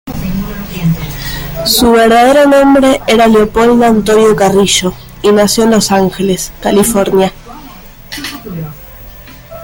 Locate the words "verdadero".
1.91-2.49